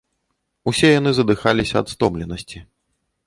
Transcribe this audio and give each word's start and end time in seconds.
Усе 0.69 0.89
яны 0.99 1.11
задыхаліся 1.17 1.75
ад 1.81 1.87
стомленасці. 1.93 2.57